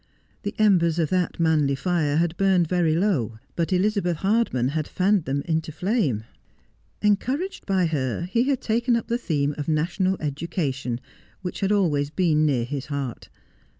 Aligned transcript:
The 0.41 0.55
embers 0.57 0.97
of 0.97 1.09
that 1.11 1.39
manly 1.39 1.75
fire 1.75 2.17
had 2.17 2.35
burned 2.35 2.67
very 2.67 2.95
low, 2.95 3.37
but 3.55 3.71
Elizabeth 3.71 4.17
Hardman 4.17 4.69
had 4.69 4.87
fanned 4.87 5.25
them 5.25 5.43
into 5.45 5.71
flame. 5.71 6.23
Encouraged 7.03 7.67
by 7.67 7.85
her 7.85 8.23
he 8.23 8.45
had 8.45 8.61
taken 8.61 8.95
up 8.95 9.09
the 9.09 9.19
theme 9.19 9.53
of 9.59 9.67
national 9.67 10.17
education, 10.19 10.99
which 11.43 11.59
had 11.59 11.71
always 11.71 12.09
been 12.09 12.47
near 12.47 12.63
his 12.65 12.87
heart. 12.87 13.29